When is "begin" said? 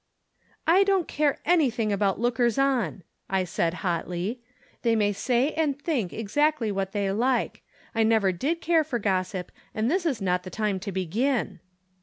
10.91-11.59